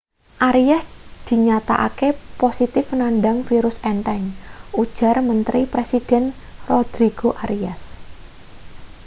[0.49, 0.85] arias
[1.29, 2.09] dinyatakake
[2.41, 4.23] positif nandang virus entheng
[4.81, 6.25] ujar menteri presiden
[6.69, 7.81] rodrigo arias